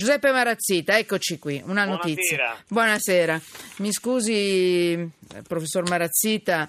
[0.00, 2.08] Giuseppe Marazzita, eccoci qui, una Buonasera.
[2.08, 2.64] notizia.
[2.68, 3.40] Buonasera.
[3.80, 4.32] Mi scusi,
[4.94, 5.10] eh,
[5.46, 6.66] professor Marazzita,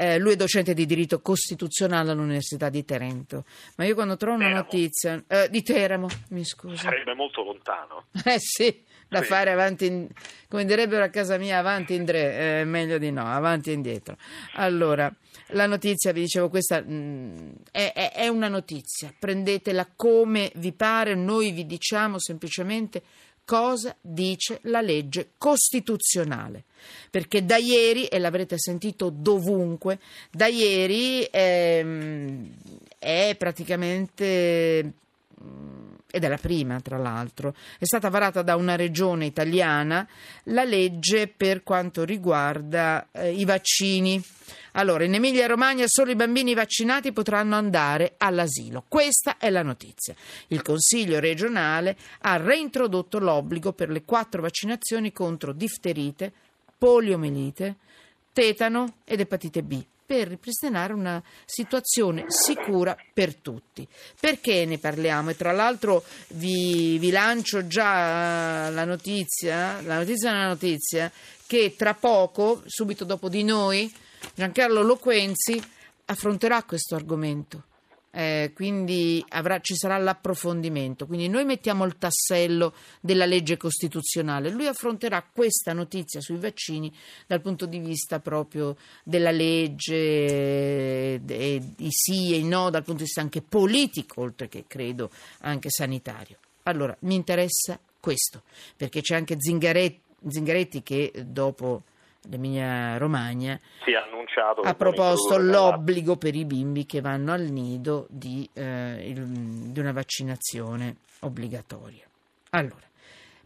[0.00, 3.44] eh, lui è docente di diritto costituzionale all'Università di Trento,
[3.76, 4.62] ma io quando trovo una Teramo.
[4.64, 5.24] notizia...
[5.26, 6.76] eh, di Teramo, mi scusi.
[6.76, 8.06] Sarebbe molto lontano.
[8.24, 9.26] Eh sì, da Sì.
[9.26, 10.08] fare avanti, in-
[10.48, 14.16] come direbbero a casa mia, avanti in tre, eh, meglio di no, avanti e indietro.
[14.54, 15.12] Allora,
[15.48, 21.14] la notizia, vi dicevo, questa mh, è, è- è una notizia, prendetela come vi pare,
[21.14, 23.02] noi vi diciamo semplicemente
[23.50, 26.62] cosa dice la legge costituzionale.
[27.10, 29.98] Perché da ieri, e l'avrete sentito dovunque,
[30.30, 32.48] da ieri ehm,
[32.96, 34.92] è praticamente
[36.12, 40.06] ed è la prima tra l'altro, è stata varata da una regione italiana
[40.44, 44.22] la legge per quanto riguarda eh, i vaccini.
[44.72, 48.84] Allora, in Emilia Romagna solo i bambini vaccinati potranno andare all'asilo.
[48.86, 50.14] Questa è la notizia.
[50.48, 56.32] Il Consiglio regionale ha reintrodotto l'obbligo per le quattro vaccinazioni contro difterite,
[56.78, 57.76] poliomelite,
[58.32, 63.86] tetano ed epatite B per ripristinare una situazione sicura per tutti.
[64.18, 65.30] Perché ne parliamo?
[65.30, 71.12] E tra l'altro vi, vi lancio già la notizia, la notizia è una notizia,
[71.46, 73.92] che tra poco, subito dopo di noi,
[74.34, 75.62] Giancarlo Loquenzi
[76.06, 77.64] affronterà questo argomento.
[78.12, 81.06] Eh, quindi avrà- ci sarà l'approfondimento.
[81.06, 84.50] Quindi noi mettiamo il tassello della legge costituzionale.
[84.50, 86.92] Lui affronterà questa notizia sui vaccini
[87.28, 92.82] dal punto di vista proprio della legge, eh, e i sì e i no, dal
[92.82, 95.10] punto di vista anche politico, oltre che credo
[95.42, 96.38] anche sanitario.
[96.64, 98.42] Allora, mi interessa questo,
[98.76, 101.84] perché c'è anche Zingaretti, Zingaretti che dopo
[102.28, 103.58] l'Emilia Romagna
[104.04, 104.60] annunciato.
[104.60, 109.24] ha vuole proposto l'obbligo per i bimbi che vanno al nido di, eh, il-
[109.72, 112.04] di una vaccinazione obbligatoria.
[112.50, 112.88] Allora,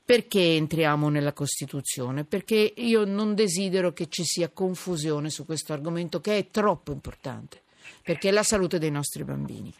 [0.04, 2.24] perché entriamo nella Costituzione?
[2.24, 7.62] Perché io non desidero che ci sia confusione su questo argomento che è troppo importante,
[8.02, 9.72] perché è la salute dei nostri bambini.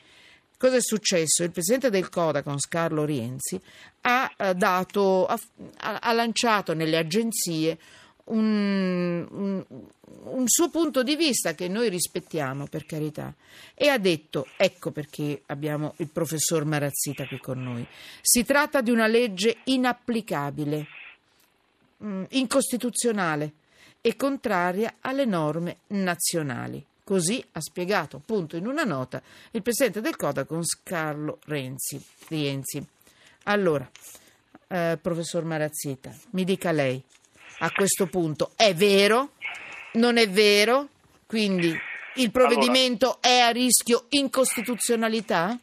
[0.56, 1.43] Cosa è successo?
[1.43, 3.60] Il presidente del Codacons, Carlo Rienzi,
[4.03, 5.38] ha, eh, dato, ha,
[6.00, 7.77] ha lanciato nelle agenzie
[8.24, 9.64] un, un-
[10.24, 13.34] un suo punto di vista che noi rispettiamo, per carità,
[13.74, 17.86] e ha detto, ecco perché abbiamo il professor Marazzita qui con noi,
[18.20, 20.86] si tratta di una legge inapplicabile,
[22.02, 23.52] mm, incostituzionale
[24.00, 26.84] e contraria alle norme nazionali.
[27.04, 32.82] Così ha spiegato appunto in una nota il presidente del Codacons Carlo Renzi, Rienzi.
[33.44, 33.88] Allora,
[34.68, 37.02] eh, professor Marazzita, mi dica lei
[37.59, 39.32] a questo punto è vero?
[39.94, 40.88] Non è vero?
[41.26, 41.76] Quindi
[42.16, 45.59] il provvedimento è a rischio incostituzionalità?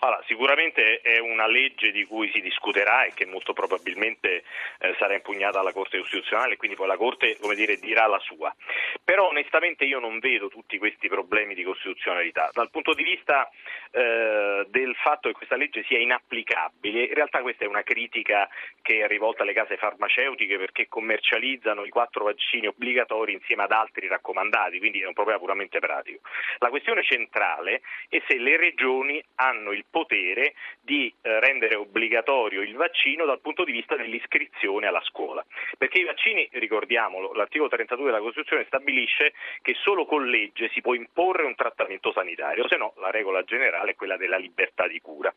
[0.00, 4.44] Allora, sicuramente è una legge di cui si discuterà e che molto probabilmente
[4.78, 8.54] eh, sarà impugnata alla Corte Costituzionale, quindi poi la Corte dire, dirà la sua.
[9.02, 12.50] Però onestamente io non vedo tutti questi problemi di costituzionalità.
[12.52, 13.48] Dal punto di vista
[13.90, 18.48] eh, del fatto che questa legge sia inapplicabile, in realtà questa è una critica
[18.82, 24.08] che è rivolta alle case farmaceutiche perché commercializzano i quattro vaccini obbligatori insieme ad altri
[24.08, 26.20] raccomandati, quindi è un problema puramente pratico.
[26.58, 32.74] La questione centrale è se le regioni hanno il potere di eh, rendere obbligatorio il
[32.74, 35.44] vaccino dal punto di vista dell'iscrizione alla scuola.
[35.78, 39.32] Perché i vaccini, ricordiamolo, l'articolo 32 della Costituzione stabilisce
[39.62, 43.92] che solo con legge si può imporre un trattamento sanitario, se no la regola generale
[43.92, 45.32] è quella della libertà di cura.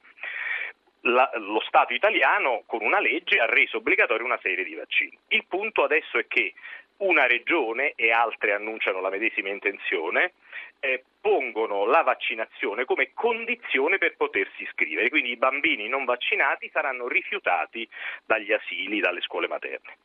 [1.03, 5.17] La- lo Stato italiano con una legge ha reso obbligatoria una serie di vaccini.
[5.29, 6.53] Il punto adesso è che
[6.99, 10.33] una regione e altre annunciano la medesima intenzione
[10.79, 17.07] eh, pongono la vaccinazione come condizione per potersi iscrivere, quindi i bambini non vaccinati saranno
[17.07, 17.87] rifiutati
[18.25, 19.97] dagli asili, dalle scuole materne.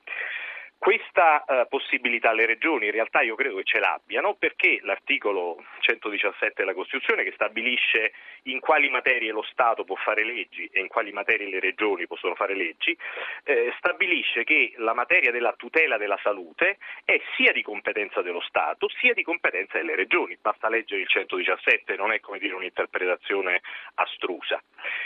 [0.79, 6.53] Questa eh, possibilità le regioni in realtà io credo che ce l'abbiano perché l'articolo 117
[6.57, 8.13] della Costituzione che stabilisce
[8.45, 12.35] in quali materie lo Stato può fare leggi e in quali materie le regioni possono
[12.35, 12.97] fare leggi,
[13.45, 18.89] eh, stabilisce che la materia della tutela della salute è sia di competenza dello Stato
[19.01, 20.37] sia di competenza delle regioni.
[20.41, 23.63] Basta leggere il 117, non è come dire un'interpretazione
[23.95, 24.63] astrusa.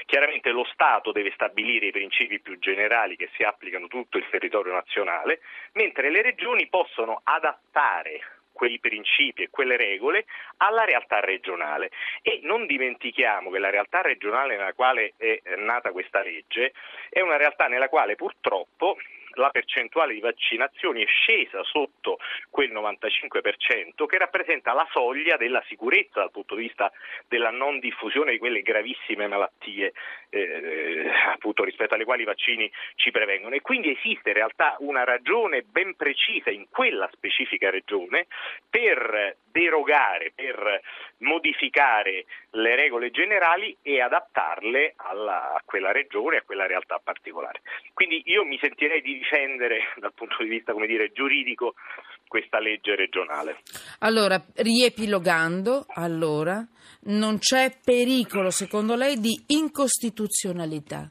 [0.07, 4.73] Chiaramente lo Stato deve stabilire i principi più generali che si applicano tutto il territorio
[4.73, 5.41] nazionale,
[5.73, 8.21] mentre le regioni possono adattare
[8.59, 10.25] quei principi e quelle regole
[10.57, 11.91] alla realtà regionale.
[12.23, 16.73] E non dimentichiamo che la realtà regionale nella quale è nata questa legge
[17.09, 18.97] è una realtà nella quale purtroppo
[19.41, 22.19] la percentuale di vaccinazioni è scesa sotto
[22.51, 26.91] quel 95% che rappresenta la soglia della sicurezza dal punto di vista
[27.29, 29.93] della non diffusione di quelle gravissime malattie
[30.31, 33.55] eh, appunto rispetto alle quali i vaccini ci prevengono.
[33.55, 38.27] E quindi esiste in realtà una ragione ben precisa in quella specifica regione
[38.69, 40.81] per derogare, per
[41.19, 47.61] modificare le regole generali e adattarle alla, a quella regione, a quella realtà particolare.
[47.93, 51.75] Quindi io mi sentirei di difendere dal punto di vista dire, giuridico
[52.29, 53.59] questa legge regionale.
[54.01, 56.65] Allora, riepilogando, allora,
[57.07, 61.11] non c'è pericolo secondo lei di incostituzionalità?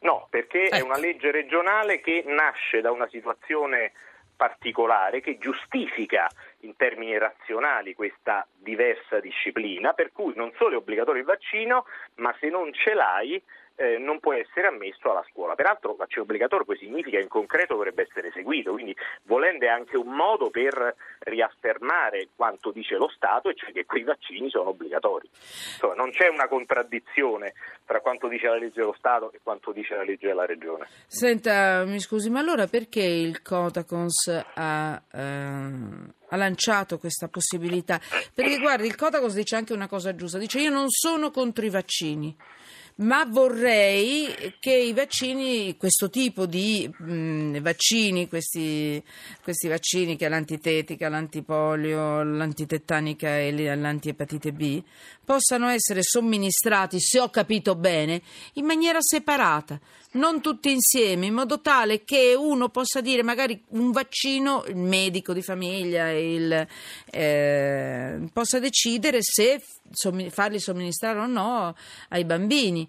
[0.00, 0.76] No, perché ecco.
[0.76, 3.92] è una legge regionale che nasce da una situazione
[4.40, 6.26] particolare che giustifica
[6.60, 11.84] in termini razionali questa diversa disciplina, per cui non solo è obbligatorio il vaccino,
[12.16, 13.42] ma se non ce l'hai
[13.80, 15.54] eh, non può essere ammesso alla scuola.
[15.54, 20.14] Peraltro vaccino obbligatorio poi significa in concreto dovrebbe essere seguito, quindi volendo è anche un
[20.14, 25.28] modo per riaffermare quanto dice lo Stato, e cioè che quei vaccini sono obbligatori.
[25.32, 27.54] Insomma, non c'è una contraddizione
[27.86, 30.86] tra quanto dice la legge dello Stato e quanto dice la legge della Regione.
[31.06, 35.02] Senta, mi scusi, ma allora perché il Cotacons ha...
[35.10, 38.00] Eh ha lanciato questa possibilità.
[38.32, 41.70] Perché guardi, il Cotacos dice anche una cosa giusta, dice io non sono contro i
[41.70, 42.36] vaccini,
[43.00, 49.02] ma vorrei che i vaccini, questo tipo di mh, mm, vaccini, questi,
[49.42, 54.82] questi, vaccini che è l'antitetica, l'antipolio, l'antitetanica e l'antiepatite B,
[55.24, 58.20] possano essere somministrati, se ho capito bene,
[58.54, 59.78] in maniera separata,
[60.12, 65.32] non tutti insieme, in modo tale che uno possa dire magari un vaccino, il medico
[65.32, 66.66] di famiglia il,
[67.12, 69.62] eh, possa decidere se
[70.30, 71.74] farli somministrare o no
[72.08, 72.88] ai bambini.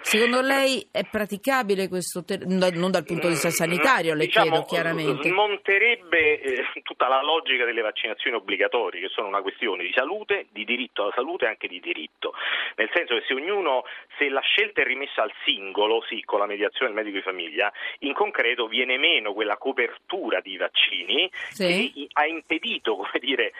[0.00, 4.64] Secondo lei è praticabile questo, ter- non dal punto di vista sanitario, le diciamo, chiedo
[4.64, 5.28] chiaramente.
[5.28, 10.64] Smonterebbe eh, tutta la logica delle vaccinazioni obbligatorie, che sono una questione di salute, di
[10.64, 12.34] diritto alla salute e anche di diritto.
[12.76, 13.84] Nel senso che se ognuno,
[14.18, 17.72] se la scelta è rimessa al singolo, sì, con la mediazione del medico di famiglia,
[18.00, 21.92] in concreto viene meno quella copertura di vaccini sì.
[21.92, 23.52] che ha impedito, come dire,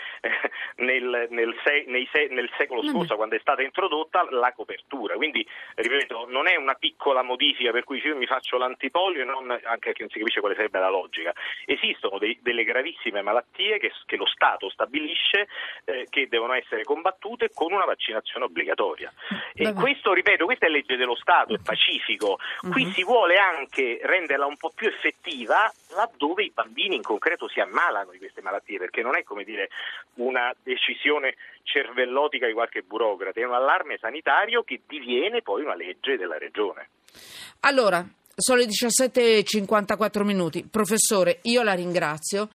[0.76, 5.16] nel, nel, se- se- nel secolo scorso, quando è stata introdotta, la copertura.
[5.16, 9.88] Quindi, ripeto, non è una piccola modifica per cui io mi faccio l'antipolio, non, anche
[9.88, 11.32] perché non si capisce quale sarebbe la logica.
[11.64, 15.48] Esistono dei, delle gravissime malattie che, che lo Stato stabilisce
[15.84, 19.12] eh, che devono essere combattute con una vaccinazione obbligatoria.
[19.54, 22.38] E questo, ripeto, questa è legge dello Stato, è pacifico.
[22.60, 22.90] Qui uh-huh.
[22.90, 28.10] si vuole anche renderla un po' più effettiva laddove i bambini in concreto si ammalano
[28.10, 29.68] di queste malattie, perché non è come dire
[30.14, 36.16] una decisione cervellotica di qualche burocrate, è un allarme sanitario che diviene poi una legge
[36.16, 36.88] della regione.
[37.60, 38.04] Allora,
[38.34, 40.66] sono le 17.54 minuti.
[40.70, 42.44] Professore, io la ringrazio.